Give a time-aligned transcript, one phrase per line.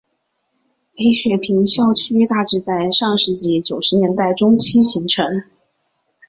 [0.97, 5.43] 北雪平校区大致在上世纪九十年代中期形成。